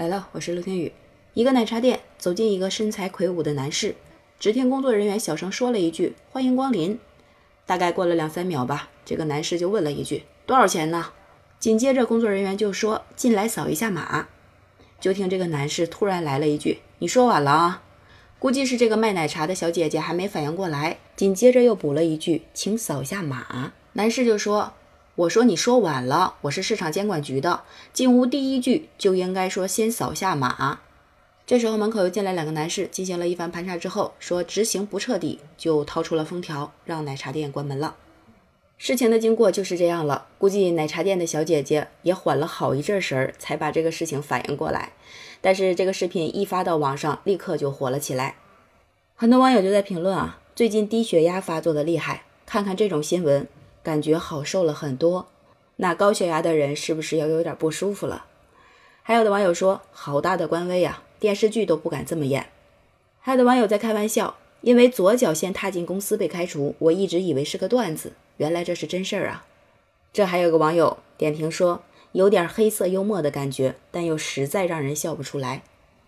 [0.00, 0.90] 来了，我是陆天宇。
[1.34, 3.96] 一个奶茶店走进一个身材魁梧的男士，
[4.38, 6.98] 只听工作人员小声说了一句“欢迎光临”。
[7.66, 11.08] 大概过了两三秒吧，这个男士就问了一句：“多少钱呢？”
[11.60, 14.28] 紧接着工作人员就说：“进来扫一下码。”
[14.98, 17.82] 就听这个男士突然来了一句：“你说晚了啊？”
[18.40, 24.72] 估计是这个卖奶茶的小姐姐还没反应过来，紧接着又补了一句：“请扫一下码。”男士就说
[25.20, 30.80] ：“我说你说晚了，我是市场监管局的，进屋第一句就应该说先扫下码。”
[31.46, 37.96] 这时候门口又进来两个男士，进行了一番盘查之后，说执行不彻底，就掏出了封条，让奶茶店关门了。
[38.78, 44.92] 事情的经过就是这样了，估计奶茶店的小姐姐也缓了好一阵神儿，才把这个事情反应过来。
[45.42, 48.36] 但是这个视频一发到网上，立刻就火了起来，
[49.14, 53.46] 很多网友就在评论啊，最近低血压发作的厉害，看看这种新闻，
[53.82, 55.28] 感觉好受了很多。
[55.76, 58.26] 那高血压的人是不是要有点不舒服了？
[59.02, 61.02] 还有的网友说，好大的官威啊！
[61.18, 62.48] 电视剧都不敢这么演。
[63.20, 69.46] 还有的网友在开玩笑，因为左脚先踏进公司被开除，我一直以为是个段子，原来这是真事儿啊！
[70.12, 75.62] 这还有个网友点评说，有点黑色幽默的感觉，但又实在让人笑不出来。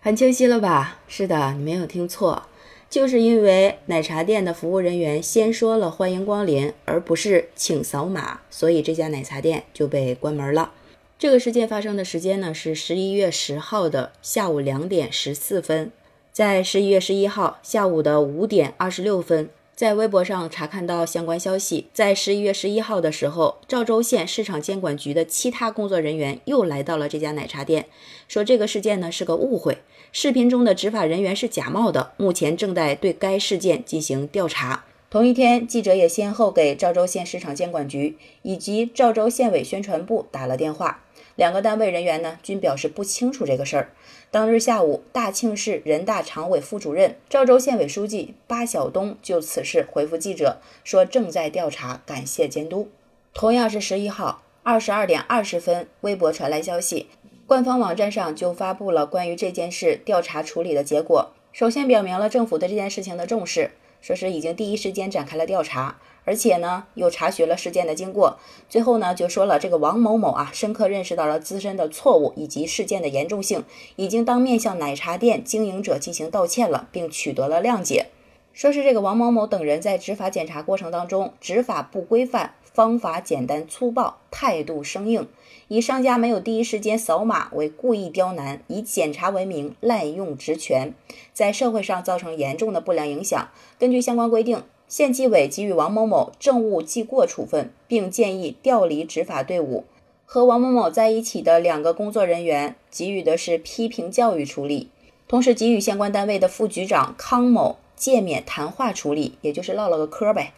[0.00, 1.00] 很清晰了吧？
[1.08, 2.44] 是的，你没有听错，
[2.88, 10.72] 就是因为奶茶店的服务人员先说了欢迎光临，而不是请扫码，所以这家奶茶店就被关门了。
[11.18, 15.90] 这个事件发生的时间呢是十一月十号的下午两点十四分，
[16.32, 27.84] 在十一月十一号下午的五点二十六分，在微博上查看到相关消息，在十一月十一号的时候，赵州县市场监管局的其他工作人员又来到了这家奶茶店，
[28.26, 29.76] 说这个事件呢是个误会，
[30.12, 34.86] 视频中的执法人员是假冒的，目前正在对该事件进行调查。
[35.10, 41.02] 同一天，记者也先后给赵州县市场监管局以及赵州县委宣传部打了电话。
[41.36, 43.92] 两个单位人员呢，均表示不清楚这个事儿。
[44.30, 52.90] 当日下午，大庆市人大常委副主任、赵州县委书记巴晓东就此事回复记者说：“正在调查，感谢监督。”
[53.32, 57.08] 同样是十一号二十二点二十分，微博传来消息，
[57.46, 61.30] 官方网站上就发布了关于这件事调查处理的结果。
[61.52, 63.70] 首先表明了政府对这件事情的重视，
[64.06, 65.96] 说是已经第一时间展开了调查。
[66.24, 73.64] 而且呢，又查询了事件的经过，最后呢，就说了这个王某某啊，深刻认识到了自身的错误以及事件的严重性，
[73.96, 78.06] 已经当面向奶茶店经营者进行道歉了，并取得了谅解。
[78.52, 85.26] 说是这个王某某等人在执法检查过程当中，执法不规范，方法简单粗暴，态度生硬，
[85.68, 90.92] 以商家没有第一时间扫码为故意刁难，以检查为名滥用职权，
[91.32, 93.48] 在社会上造成严重的不良影响。
[93.78, 94.62] 根据相关规定。
[94.88, 99.84] 县纪委给予王某某政务记过处分，并建议调离执法队伍。
[100.24, 104.90] 和王某某在一起的两个工作人员给予的是批评教育处理，
[105.26, 110.52] 同时给予相关单位的副局长康某诫勉谈话处理，也就是唠了个嗑呗。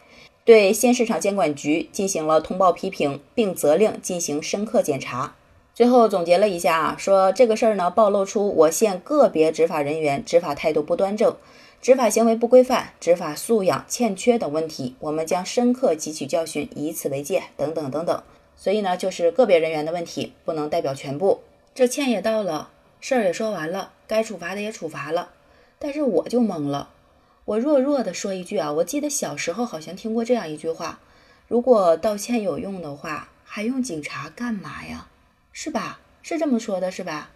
[0.49, 5.35] 对县市场监管局进行了通报批评，并责令进行深刻检查。
[5.75, 11.37] 最后总结了一下啊，说这个事儿呢，暴露出我县个别执法人员执法态度不端正。
[11.83, 18.23] 执法行为不规范、执法素养欠缺等问题，我们将深刻汲取教训，以此为戒，等等等等。
[18.57, 21.41] 所以呢，就是个别人员的问题，不能代表全部。
[21.75, 25.29] 这歉也道了，事儿也说完了，该处罚的也处罚了。
[25.77, 26.89] 但是我就懵了，
[27.49, 30.99] 我弱弱的说一句啊，我记得小时候好像听过这样一句话：
[31.47, 35.07] 如果道歉有用的话，还用警察干嘛呀？
[35.51, 35.99] 是吧？
[36.21, 37.31] 是这么说的，是吧？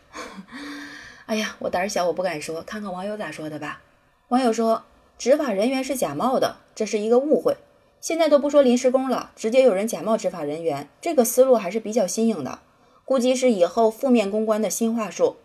[1.26, 3.82] 哎呀，我胆小，我不敢说，看看网友咋说的吧。
[4.28, 4.84] 网友说，
[5.18, 7.58] 执法人员是假冒的，这是一个误会。
[8.00, 12.60] 现在都不说临时工了，直接有人假冒执法人员，这个思路还是比较新颖的，
[13.04, 15.38] 估计是以后负面公关的新话术。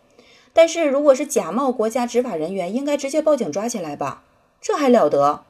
[0.53, 4.25] 但是如果是假冒国家执法人员，应该直接报警抓起来吧？
[4.61, 5.45] 这还了得？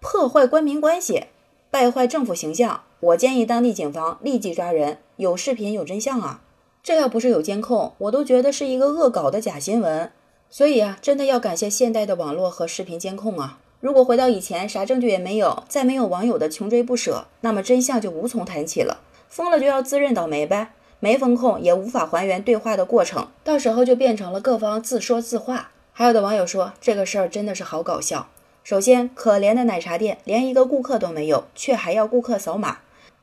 [0.00, 1.24] 破坏官民关系，
[1.70, 2.82] 败坏政府形象。
[3.00, 6.40] 我建议当地警方立即抓人，有视频有真相啊！
[6.82, 10.10] 这要不是有监控，我都觉得是一个恶搞的假新闻。
[10.48, 13.58] 所以啊，真的要感谢现代的网络和视频监控啊！
[13.80, 19.00] 如果回到以前，啥证据也没有，再没有网友的穷追不舍，那么真相就无从谈起了。
[19.28, 25.72] 封了就要自认倒霉呗，没封控也无法还原对话的过程，到时候就变成了各方自说自话。
[25.92, 28.28] 还有的网友说，这个事儿真的是好搞笑。
[28.64, 32.78] 首先，可怜的奶茶店连一个顾客都没有，却还要顾客扫码。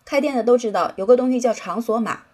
[0.05, 2.25] 开店的都知道有个东西叫场所码，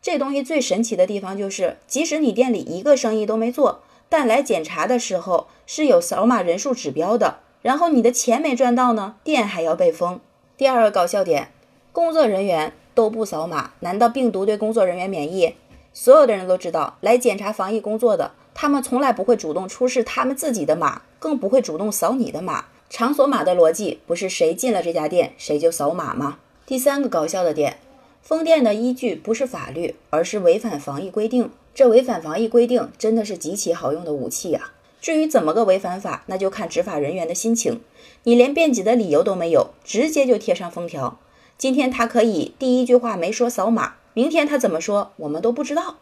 [0.00, 3.80] 这东西最神奇的地方就是，即使你店里一个生意都没做。
[4.08, 10.20] 但来检查的时候是有扫码人数指标的，然后你的钱没赚到呢，店还要被封。
[10.56, 11.50] 第二个搞笑点，
[11.90, 15.56] 工作人员都不扫码，难道病毒对工作人员免疫？
[15.92, 22.64] 所有的人都知道，来检查防疫工作的他们从来不会主动出示他们自己的码，更不会主动扫你的码。
[22.90, 26.38] 场所码的逻辑不是谁进了这家店谁就扫码吗？
[26.66, 27.78] 第三个搞笑的点，
[28.20, 31.48] 封店的依据不是法律，而是违反防疫规定。
[31.72, 34.72] 这违反防疫规定真的是极其好用的武器呀！
[35.00, 37.80] 至于怎么个违反法，那就看执法人员的心情。
[38.24, 41.20] 你连辩解的理由都没有，直接就贴上封条。
[41.56, 45.98] 今天他可以第一句话没说扫码，明天他怎么说我们都不知道。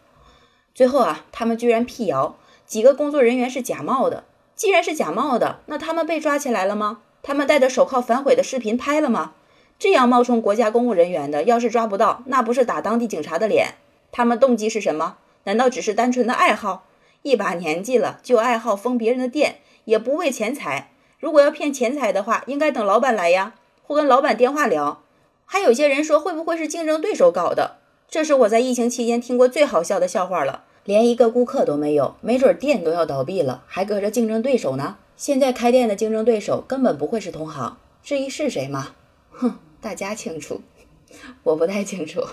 [0.74, 2.36] 最后啊，他们居然辟谣，
[2.66, 4.24] 几个工作人员是假冒的。
[4.60, 6.98] 既然是假冒的，那他们被抓起来了吗？
[7.22, 9.32] 他们戴着手铐反悔的视频拍了吗？
[9.78, 13.76] 这样冒充国家公务人员的，要是抓不到，那不是打当地警察的脸？
[14.12, 15.16] 他们动机是什么？
[15.44, 16.84] 难道只是单纯的爱好？
[17.22, 20.90] 一把年纪了就爱好封别人的店，也不为钱财。
[21.18, 23.54] 如果要骗钱财的话，应该等老板来呀，
[23.86, 25.00] 或跟老板电话聊。
[25.46, 27.78] 还有些人说，会不会是竞争对手搞的？
[28.10, 30.64] 这是我在疫情期间听过最好笑的笑话了。
[30.84, 34.96] 连一个顾客都没有，没准店都要倒闭了，还搁着竞争对手呢。
[35.16, 37.76] 现在开店的竞争对手根本不会是同行。
[38.02, 38.94] 至于是谁吗？
[39.30, 40.62] 哼，大家清楚，
[41.44, 42.24] 我不太清楚。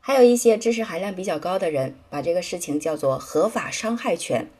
[0.00, 4.50] 还有一些知识含量比较高的人，把这个事情叫做合法伤害权。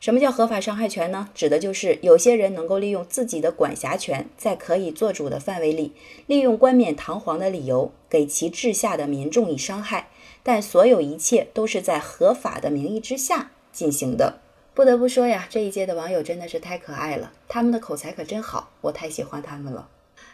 [0.00, 1.28] 什么叫合法伤害权呢？
[1.34, 5.92] 指的就是有些人能够利用自己的管辖权，在可以做主的范围里，
[6.26, 10.10] 利用冠冕堂皇的理由，给其治下的民众以伤害。
[10.42, 14.40] 但所有一切都是在合法的名义之下进行的。
[14.74, 19.88] 不得不说呀，这一届的网友真的是太可爱了，他们的口才可真好，我太喜欢他们了。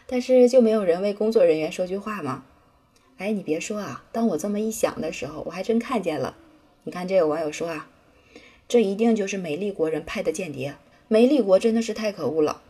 [0.05, 2.43] 但是就没有人为工作人员说句话吗？
[3.17, 6.35] 哎，你别说啊，当我这么一想的时候，我还真看见了。
[6.83, 7.89] 你看，这有网友说啊，
[8.67, 10.75] 这一定就是美丽国人派的间谍。
[11.07, 12.61] 美丽国真的是太可恶了。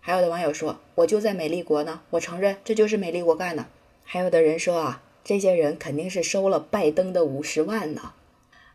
[0.00, 3.66] 还有的网友说，我就在美丽国呢，我承认这就是美丽国干的。
[4.02, 8.12] 还有的人说啊，这些人肯定是收了拜登的五十万呢。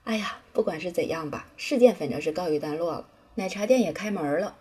[0.03, 4.56] 哎呀，不管是怎样吧，事件反正是告一段落了，奶茶店也开门了。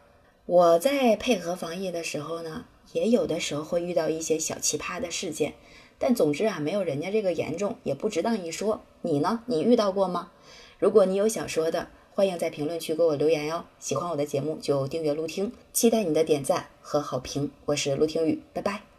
[0.47, 5.55] 我在配合防疫的时候呢，也有的时候会遇到一些小奇葩的事件。
[5.99, 8.83] 但总之啊，没有人家这个严重，也不值当一说。
[9.03, 9.43] 你呢？
[9.47, 10.33] 你遇到过吗？
[10.79, 13.65] 如果你有想说的，欢迎在评论区给我留言哟。
[13.79, 17.51] 喜欢我的节目就订阅陆听，期待你的点赞和好评。
[17.67, 18.94] 我是陆听雨，拜拜。